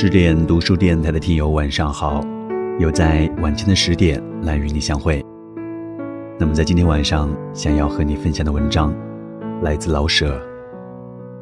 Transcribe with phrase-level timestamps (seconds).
[0.00, 2.24] 十点读书电台的听友晚上好，
[2.78, 5.20] 又在晚间的十点来与你相会。
[6.38, 8.94] 那么在今天晚上，想要和你分享的文章，
[9.60, 10.40] 来自老舍。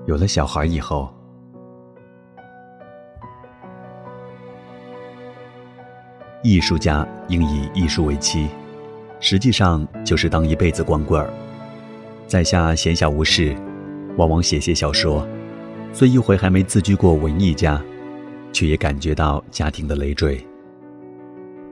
[0.06, 1.12] 有了小孩以后，
[6.42, 8.48] 艺术家应以艺术为妻，
[9.20, 11.28] 实际上就是当一辈子光棍儿。
[12.26, 13.54] 在下闲暇无事，
[14.16, 15.28] 往往写写小说，
[15.92, 17.78] 虽一回还没自居过文艺家。
[18.52, 20.44] 却也感觉到家庭的累赘。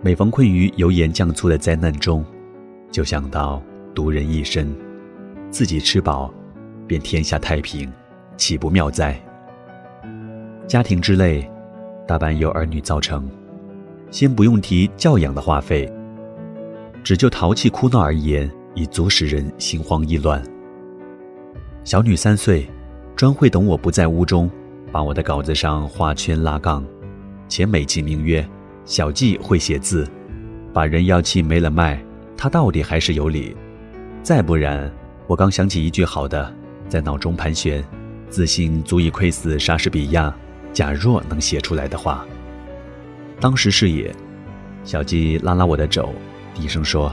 [0.03, 2.25] 每逢困于油盐酱醋的灾难中，
[2.91, 3.63] 就想到
[3.95, 4.75] 独人一身，
[5.51, 6.33] 自己吃饱，
[6.87, 7.91] 便天下太平，
[8.37, 9.19] 岂不妙哉？
[10.67, 11.51] 家庭之累，
[12.07, 13.31] 大半由儿女造成。
[14.11, 15.91] 先不用提教养的花费，
[17.03, 20.43] 只就淘气哭闹而言，已足使人心慌意乱。
[21.83, 22.69] 小女三岁，
[23.17, 24.51] 专会等我不在屋中。
[24.95, 26.85] 把我的稿子上画圈拉杠，
[27.49, 28.49] 且美其名曰
[28.87, 30.09] “小季会写字”，
[30.73, 31.99] 把人要气没了脉，
[32.37, 33.57] 他到底还是有理。
[34.23, 34.89] 再不然，
[35.27, 36.55] 我刚想起一句好的，
[36.89, 37.83] 在脑中盘旋，
[38.31, 40.33] 自信足以窥死莎士比亚。
[40.73, 42.25] 假若能写出来的话，
[43.41, 44.15] 当时是也。
[44.85, 46.15] 小季拉拉我的肘，
[46.55, 47.13] 低声说：“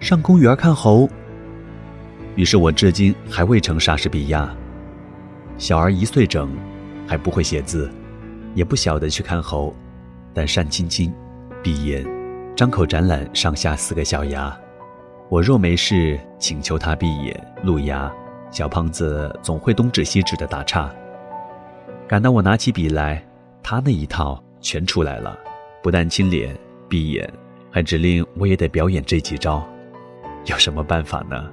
[0.00, 1.08] 上公园看猴。”
[2.34, 4.52] 于是我至今还未成莎士比亚。
[5.56, 6.50] 小儿一岁整。
[7.12, 7.90] 还不会写字，
[8.54, 9.70] 也不晓得去看猴，
[10.32, 11.12] 但善亲亲，
[11.62, 12.02] 闭眼，
[12.56, 14.58] 张口展览上下四个小牙。
[15.28, 18.10] 我若没事，请求他闭眼露牙，
[18.50, 20.90] 小胖子总会东指西指的打岔。
[22.08, 23.22] 赶到我拿起笔来，
[23.62, 25.38] 他那一套全出来了，
[25.82, 26.56] 不但亲脸
[26.88, 27.30] 闭眼，
[27.70, 29.62] 还指令我也得表演这几招。
[30.46, 31.50] 有什么办法呢？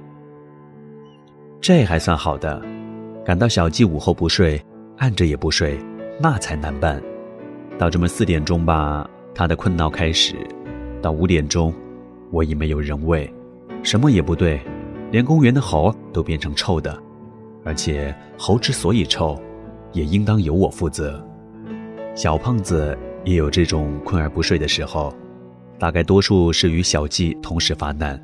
[1.60, 2.62] 这还算好的，
[3.26, 4.58] 赶到小季午后不睡。
[5.00, 5.78] 按着也不睡，
[6.20, 7.02] 那才难办。
[7.78, 10.36] 到这么四点钟吧，他的困闹开始；
[11.00, 11.72] 到五点钟，
[12.30, 13.32] 我已没有人味，
[13.82, 14.60] 什么也不对，
[15.10, 16.94] 连公园的猴都变成臭的。
[17.64, 19.40] 而且猴之所以臭，
[19.94, 21.26] 也应当由我负责。
[22.14, 25.10] 小胖子也有这种困而不睡的时候，
[25.78, 28.22] 大概多数是与小季同时发难，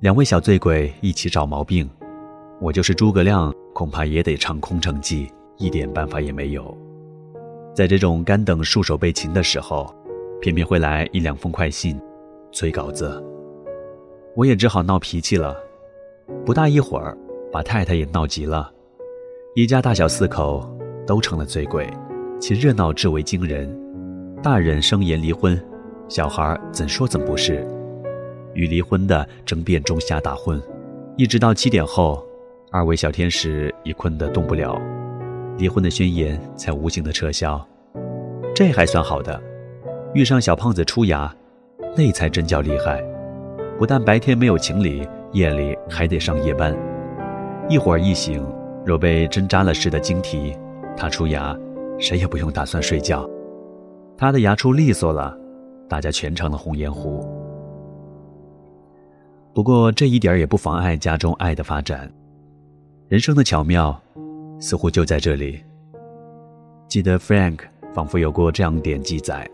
[0.00, 1.88] 两位小醉鬼一起找毛病。
[2.60, 5.26] 我就是诸葛亮，恐怕也得唱空城计。
[5.56, 6.76] 一点办法也没有，
[7.74, 9.94] 在这种干等束手被擒的时候，
[10.40, 12.00] 偏偏会来一两封快信，
[12.50, 13.22] 催稿子。
[14.34, 15.56] 我也只好闹脾气了。
[16.44, 17.16] 不大一会儿，
[17.52, 18.72] 把太太也闹急了。
[19.54, 20.68] 一家大小四口
[21.06, 21.88] 都成了醉鬼，
[22.40, 23.70] 其热闹至为惊人。
[24.42, 25.62] 大人声言离婚，
[26.08, 27.66] 小孩怎说怎不是。
[28.54, 30.60] 与离婚的争辩中瞎打混，
[31.16, 32.26] 一直到七点后，
[32.70, 34.80] 二位小天使已困得动不了。
[35.62, 37.64] 离婚的宣言才无情的撤销，
[38.52, 39.40] 这还算好的。
[40.12, 41.32] 遇上小胖子出牙，
[41.96, 43.00] 那才真叫厉害。
[43.78, 46.76] 不但白天没有情理，夜里还得上夜班。
[47.68, 48.44] 一会儿一醒，
[48.84, 50.52] 若被针扎了似的惊啼，
[50.96, 51.56] 他出牙，
[51.96, 53.24] 谁也不用打算睡觉。
[54.18, 55.38] 他的牙出利索了，
[55.88, 57.24] 大家全成了红颜狐。
[59.54, 62.12] 不过这一点也不妨碍家中爱的发展。
[63.06, 63.96] 人生的巧妙。
[64.62, 65.60] 似乎就在这里。
[66.86, 67.58] 记得 Frank
[67.92, 69.50] 仿佛有过这样点记载：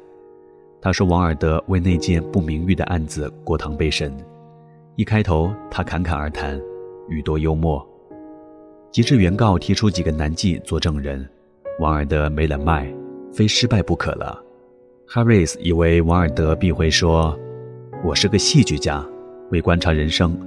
[0.83, 4.15] 他说王尔德为那件不名誉的案子过堂备审，
[4.97, 6.61] 一开头他侃侃而谈，
[7.09, 7.85] 语多幽默。
[8.91, 11.27] 及至原告提出几个难记做证人，
[11.81, 12.93] 王尔德没了脉，
[13.33, 14.39] 非失败不可了。
[15.09, 17.35] Harris 以为王尔德必会说
[18.05, 19.03] ：“我是个戏剧家，
[19.51, 20.39] 为观察人生，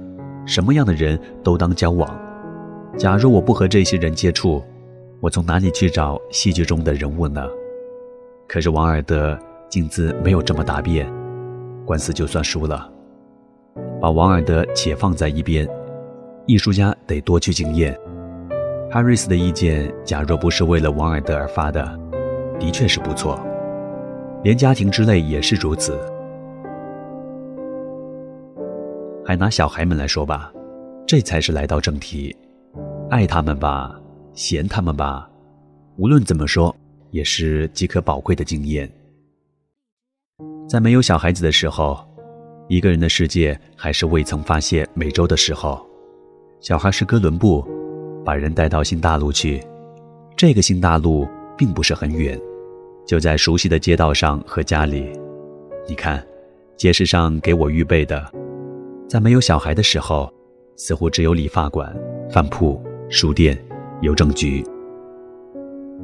[0.46, 2.16] 什么样的人都当交往。”
[2.96, 4.62] 假如我不和这些人接触，
[5.20, 7.48] 我从哪里去找戏剧中的人物呢？
[8.46, 9.38] 可是王尔德
[9.68, 11.10] 竟自没有这么答辩，
[11.86, 12.90] 官司就算输了。
[14.00, 15.66] 把王尔德且放在一边，
[16.46, 17.98] 艺术家得多去经验。
[18.90, 21.98] 哈瑞斯的意见，假若不是为了王尔德而发的，
[22.60, 23.40] 的确是不错。
[24.42, 25.98] 连家庭之类也是如此。
[29.24, 30.52] 还拿小孩们来说吧，
[31.06, 32.36] 这才是来到正题。
[33.12, 33.94] 爱他们吧，
[34.32, 35.28] 嫌他们吧，
[35.98, 36.74] 无论怎么说，
[37.10, 38.90] 也是极可宝贵的经验。
[40.66, 42.02] 在没有小孩子的时候，
[42.70, 45.86] 一个人的世界还是未曾发现美洲的时候，
[46.62, 47.62] 小孩是哥伦布，
[48.24, 49.62] 把人带到新大陆去。
[50.34, 52.40] 这个新大陆并不是很远，
[53.06, 55.12] 就在熟悉的街道上和家里。
[55.86, 56.26] 你看，
[56.78, 58.32] 街市上给我预备的，
[59.06, 60.32] 在没有小孩的时候，
[60.78, 61.94] 似乎只有理发馆、
[62.30, 62.82] 饭铺。
[63.14, 63.54] 书店、
[64.00, 64.64] 邮政局，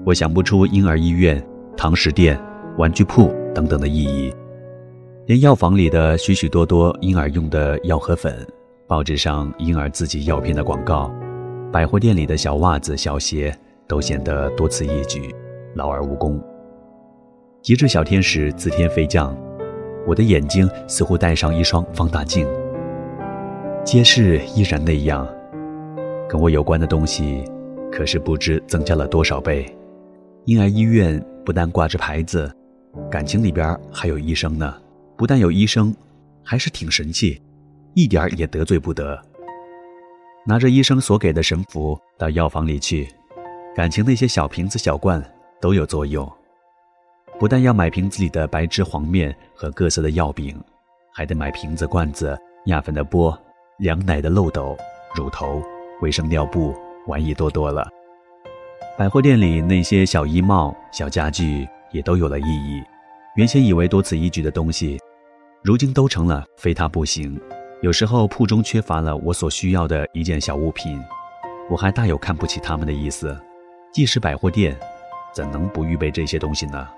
[0.05, 1.43] 我想不出婴儿医院、
[1.75, 2.39] 堂食店、
[2.77, 4.31] 玩具铺等等的意义。
[5.25, 8.47] 连药房里的许许多多婴儿用的药和粉，
[8.87, 11.11] 报纸上婴儿自己药片的广告，
[11.73, 13.57] 百货店里的小袜子、小鞋，
[13.87, 15.35] 都显得多此一举，
[15.77, 16.39] 劳而无功。
[17.63, 19.35] 极致小天使自天飞降，
[20.07, 22.47] 我的眼睛似乎戴上一双放大镜，
[23.83, 25.27] 街市依然那样，
[26.29, 27.43] 跟我有关的东西，
[27.91, 29.75] 可是不知增加了多少倍。
[30.45, 32.53] 婴儿医院不但挂着牌子，
[33.11, 34.75] 感情里边还有医生呢。
[35.17, 35.95] 不但有医生，
[36.45, 37.41] 还是挺神气，
[37.95, 39.21] 一点儿也得罪不得。
[40.47, 43.09] 拿着医生所给的神符到药房里去，
[43.75, 45.23] 感情那些小瓶子小罐
[45.61, 46.31] 都有作用。
[47.39, 50.59] 不但要买瓶子里的白汁黄面和各色的药饼，
[51.13, 53.37] 还得买瓶子罐子、压粉的钵、
[53.79, 54.77] 凉奶的漏斗、
[55.15, 55.63] 乳头、
[56.01, 56.75] 卫生尿布，
[57.07, 57.89] 玩意多多了。
[58.97, 62.83] 百货店里那些小衣帽、小家具也都有了意义。
[63.37, 64.99] 原先以为多此一举的东西，
[65.63, 67.41] 如今都成了非它不行。
[67.81, 71.01] 有时候铺中缺乏了我所需要的一件小物品，
[71.71, 73.37] 我还大有看不起他们的意思。
[73.93, 74.77] 既是百货店，
[75.33, 76.89] 怎能不预备这些东西呢？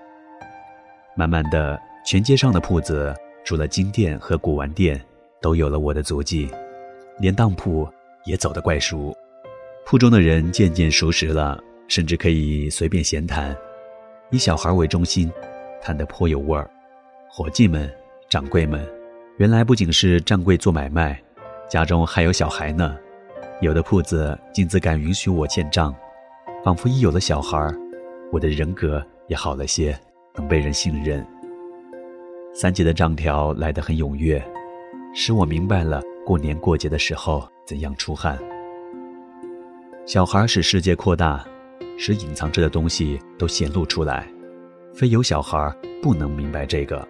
[1.14, 3.14] 慢慢的，全街上的铺子，
[3.44, 4.98] 除了金店和古玩店，
[5.42, 6.50] 都有了我的足迹，
[7.18, 7.86] 连当铺
[8.24, 9.16] 也走得怪熟。
[9.86, 11.58] 铺中的人渐渐熟识了，
[11.88, 13.56] 甚至可以随便闲谈，
[14.30, 15.30] 以小孩为中心，
[15.82, 16.70] 谈得颇有味儿。
[17.28, 17.92] 伙计们、
[18.28, 18.86] 掌柜们，
[19.38, 21.20] 原来不仅是掌柜做买卖，
[21.68, 22.96] 家中还有小孩呢。
[23.60, 25.94] 有的铺子竟自敢允许我欠账，
[26.64, 27.72] 仿佛一有了小孩，
[28.32, 29.98] 我的人格也好了些。
[30.36, 31.26] 能被人信任。
[32.54, 34.40] 三姐的账条来得很踊跃，
[35.12, 38.36] 使我明白了过年过节的时候怎样出汗。
[40.04, 41.46] 小孩使世界扩大，
[41.96, 44.28] 使隐藏着的东西都显露出来，
[44.92, 45.72] 非有小孩
[46.02, 47.06] 不能明白这个。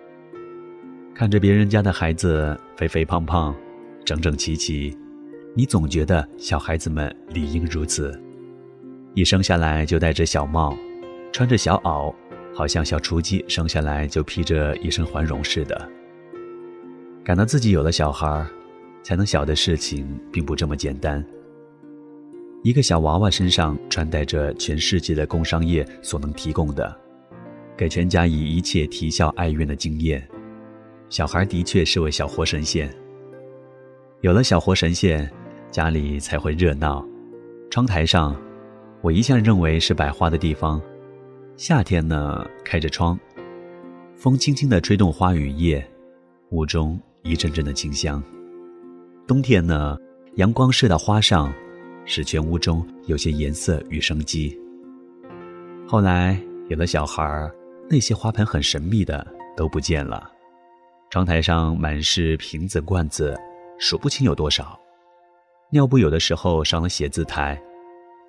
[1.14, 3.56] 看着别人家的孩子肥肥胖胖、
[4.04, 4.94] 整整齐齐，
[5.56, 8.22] 你总觉得小孩子们理应如此，
[9.14, 10.76] 一生下来就戴着小帽，
[11.32, 12.14] 穿着小袄。
[12.52, 15.88] 好像小雏鸡生下来就披着一身环绒似的。
[17.24, 18.44] 感到自己有了小孩，
[19.02, 21.24] 才能晓得事情并不这么简单。
[22.62, 26.94] 一个小娃娃身上穿戴着全世界的工商业所能提供的，
[27.76, 30.26] 给全家以一切啼笑哀怨的经验。
[31.08, 32.94] 小孩的确是位小活神仙。
[34.20, 35.28] 有了小活神仙，
[35.70, 37.02] 家里才会热闹。
[37.70, 38.38] 窗台上，
[39.00, 40.80] 我一向认为是摆花的地方。
[41.56, 43.18] 夏天呢，开着窗，
[44.14, 45.82] 风轻轻地吹动花与叶，
[46.50, 48.22] 屋中一阵阵的清香。
[49.26, 49.96] 冬天呢，
[50.36, 51.52] 阳光射到花上，
[52.04, 54.58] 使全屋中有些颜色与生机。
[55.86, 57.50] 后来有了小孩
[57.88, 59.26] 那些花盆很神秘的
[59.56, 60.30] 都不见了，
[61.10, 63.38] 窗台上满是瓶子罐子，
[63.78, 64.78] 数不清有多少。
[65.70, 67.60] 尿布有的时候上了写字台，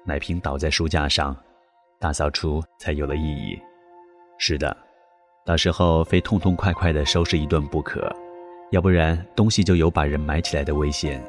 [0.05, 1.35] 奶瓶倒在书架上。
[1.99, 3.59] 大扫除才有了意义。
[4.39, 4.75] 是的，
[5.45, 8.11] 到时候非痛痛快快的收拾一顿不可，
[8.71, 11.21] 要不然东西就有把人埋起来的危险。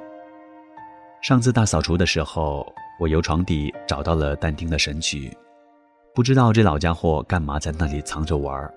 [1.21, 2.65] 上次大扫除的时候，
[3.01, 5.29] 我由床底找到了但丁的《神曲》，
[6.15, 8.73] 不知道这老家伙干嘛在那里藏着玩儿。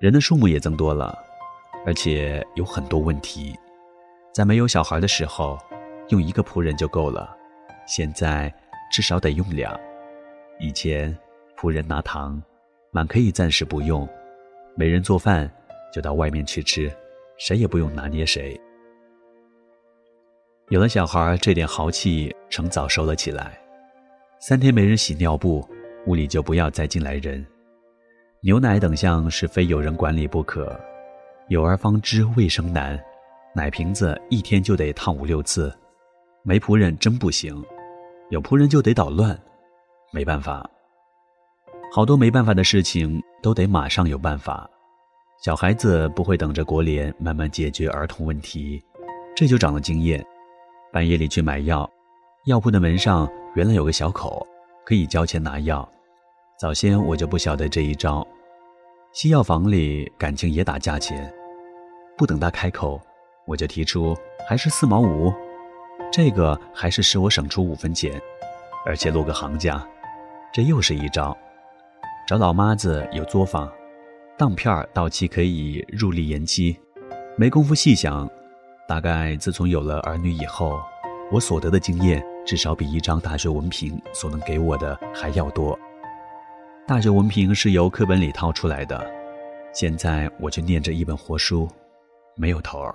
[0.00, 1.16] 人的数目也增多了，
[1.86, 3.56] 而且有很多问题。
[4.32, 5.56] 在没有小孩的时候，
[6.08, 7.36] 用一个仆人就够了，
[7.86, 8.52] 现在
[8.90, 9.78] 至少得用俩。
[10.58, 11.16] 以前，
[11.56, 12.40] 仆人拿糖，
[12.90, 14.04] 满可以暂时不用；
[14.74, 15.48] 没人做饭，
[15.92, 16.92] 就到外面去吃，
[17.38, 18.60] 谁也不用拿捏谁。
[20.68, 23.58] 有了小孩，这点豪气成早收了起来。
[24.40, 25.66] 三天没人洗尿布，
[26.06, 27.44] 屋里就不要再进来人。
[28.42, 30.78] 牛奶等项是非有人管理不可。
[31.48, 33.00] 有儿方知卫生难，
[33.54, 35.74] 奶瓶子一天就得烫五六次。
[36.42, 37.64] 没仆人真不行，
[38.30, 39.36] 有仆人就得捣乱。
[40.12, 40.68] 没办法，
[41.92, 44.68] 好多没办法的事情都得马上有办法。
[45.40, 48.82] 小孩子不会等着国联慢慢解决儿童问题，
[49.36, 50.24] 这就长了经验。
[50.92, 51.88] 半夜里去买药，
[52.46, 54.44] 药铺的门上原来有个小口，
[54.84, 55.88] 可以交钱拿药。
[56.58, 58.26] 早先我就不晓得这一招。
[59.12, 61.32] 西药房里感情也打价钱，
[62.16, 63.00] 不等他开口，
[63.46, 64.16] 我就提出
[64.48, 65.32] 还是四毛五，
[66.10, 68.20] 这个还是使我省出五分钱，
[68.84, 69.86] 而且落个行价。
[70.52, 71.36] 这又是一招，
[72.26, 73.70] 找老妈子有作坊，
[74.38, 76.78] 当片到期可以入力延期。
[77.36, 78.30] 没工夫细想，
[78.86, 80.78] 大概自从有了儿女以后，
[81.32, 85.76] 我所得的经验至少比一张大学文凭所能给我的还要多。
[86.86, 89.04] 大学文凭是由课本里掏出来的，
[89.74, 91.68] 现在我却念着一本活书，
[92.36, 92.94] 没有头儿。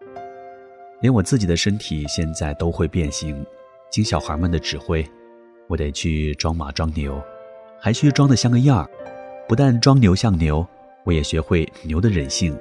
[1.01, 3.45] 连我自己的身体现在都会变形，
[3.91, 5.05] 经小孩们的指挥，
[5.67, 7.21] 我得去装马装牛，
[7.81, 8.89] 还需装得像个样儿。
[9.45, 10.65] 不但装牛像牛，
[11.05, 12.57] 我也学会牛的忍性。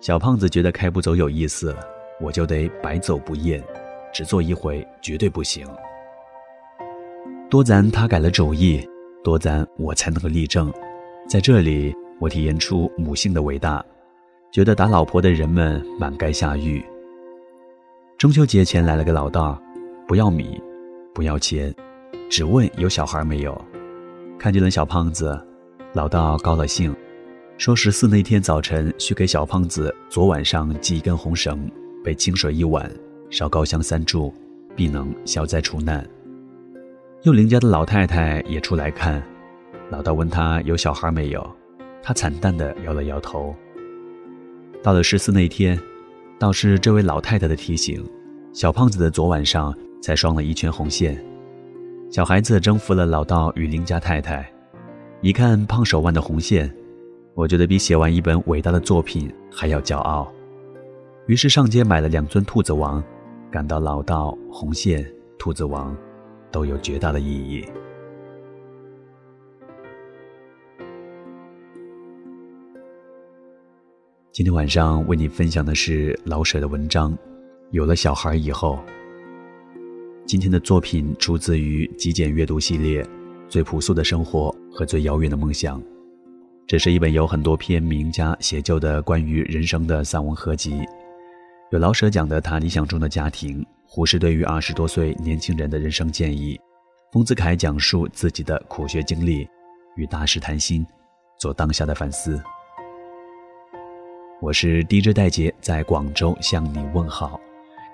[0.00, 1.76] 小胖子觉得开不走有意思，
[2.20, 3.62] 我就得百走不厌，
[4.12, 5.66] 只做一回绝对不行。
[7.48, 8.86] 多咱他改了主意。
[9.24, 10.72] 多咱，我才能够立正。
[11.28, 13.84] 在这里，我体验出母性的伟大，
[14.50, 16.84] 觉得打老婆的人们满该下狱。
[18.18, 19.62] 中秋节前来了个老道，
[20.08, 20.60] 不要米，
[21.14, 21.72] 不要钱，
[22.28, 23.64] 只问有小孩没有。
[24.40, 25.40] 看见了小胖子，
[25.92, 26.92] 老道高了兴，
[27.62, 31.70] 说十四那天早晨需给小胖子昨晚上系一根红绳，
[32.02, 32.90] 被清水一碗，
[33.30, 34.32] 烧高香三炷，
[34.74, 36.04] 必能消灾除难。
[37.22, 39.22] 又邻家的老太太也出来看，
[39.90, 41.56] 老道问他有小孩没有，
[42.02, 43.54] 他惨淡的摇了摇头。
[44.82, 45.78] 到了十四那天，
[46.40, 48.04] 倒是这位老太太的提醒，
[48.52, 51.16] 小胖子的昨晚上才双了一圈红线，
[52.10, 54.52] 小孩子征服了老道与邻家太太。
[55.20, 56.68] 一看胖手腕的红线，
[57.34, 60.32] 我觉得比写完一本伟大的作品还要骄傲。
[61.26, 63.02] 于是上街买了两尊兔子王，
[63.50, 65.04] 感到老道红线
[65.38, 65.96] 兔子王。
[66.52, 67.64] 都有绝大的意义。
[74.30, 77.12] 今天晚上为你分享的是老舍的文章
[77.70, 78.76] 《有了小孩以后》。
[80.26, 83.02] 今天的作品出自于极简阅读系列
[83.48, 85.80] 《最朴素的生活和最遥远的梦想》，
[86.72, 90.88] 这是一本有很多篇名家写就的关于人生的散文合集，
[91.70, 93.62] 有老舍讲的他理想中的家庭。
[93.86, 96.58] 胡适对于二十多岁年轻人的人生建议，
[97.12, 99.46] 丰子恺讲述自己的苦学经历，
[99.96, 100.82] 与大师谈心，
[101.38, 102.42] 做当下的反思。
[104.40, 107.38] 我是 DJ 戴杰，在广州向你问好。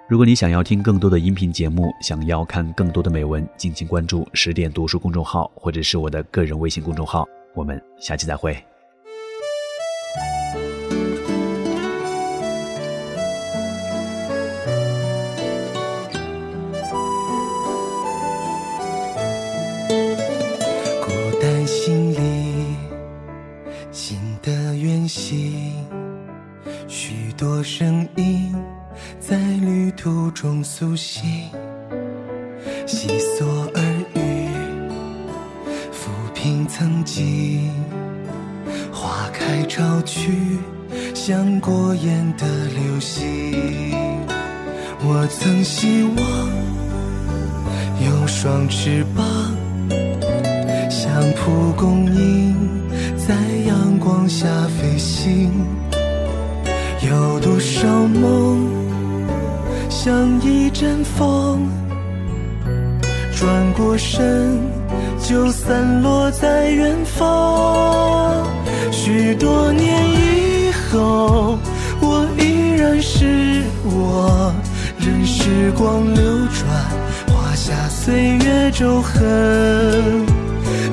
[0.08, 7.26] 如果你想要听更多的音频节目，想要看更多的美文，敬请关注十点读书公众号或者是我的个人微信公众号。
[7.56, 8.56] 我们下期再会。
[30.80, 31.24] 苏醒，
[32.86, 33.44] 细索
[33.74, 33.82] 耳
[34.14, 34.48] 语，
[35.90, 37.68] 抚平曾经。
[38.92, 40.56] 花开潮去，
[41.16, 43.92] 像过眼的流星。
[45.00, 46.16] 我曾希望
[48.06, 49.26] 有双翅膀，
[50.88, 52.54] 像蒲公英，
[53.16, 53.34] 在
[53.66, 55.50] 阳光下飞行。
[57.10, 58.87] 有多少梦？
[60.00, 61.68] 像一阵风，
[63.34, 64.60] 转过身
[65.20, 68.46] 就散落在远方。
[68.92, 71.58] 许多年以后，
[72.00, 74.54] 我依然是我，
[75.00, 80.24] 任时光流转，画下岁月皱痕。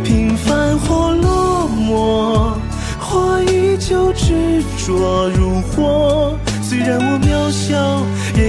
[0.03, 2.53] 平凡或落寞，
[2.99, 6.35] 或依旧执着如火。
[6.63, 8.01] 虽然我渺小，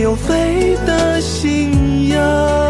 [0.06, 2.65] 有飞的信仰。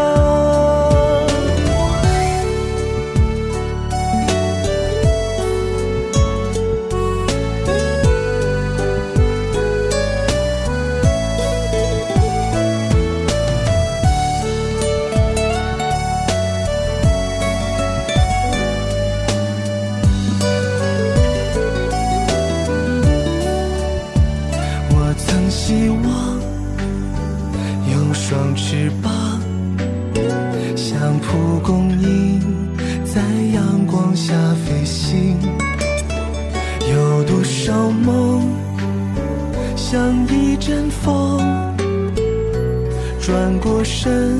[43.26, 44.38] 转过身，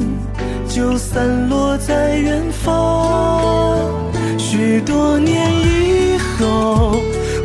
[0.69, 3.91] 就散落在远方。
[4.39, 6.97] 许多年以后，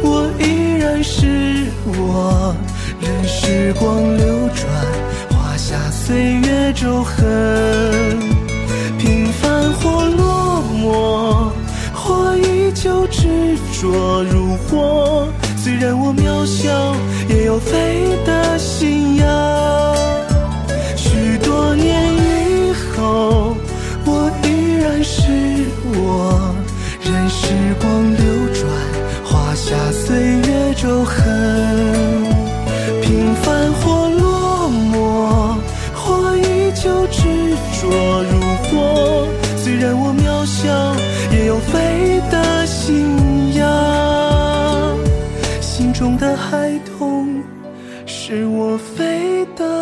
[0.04, 1.66] 我依然是
[1.98, 2.56] 我，
[3.00, 4.70] 任时光流转，
[5.32, 7.26] 画下岁月皱痕。
[9.00, 11.50] 平凡或落寞，
[11.92, 15.28] 或依旧执着如火。
[15.58, 16.96] 虽然我渺小，
[17.30, 19.61] 也有飞的信仰。
[49.46, 49.81] 的。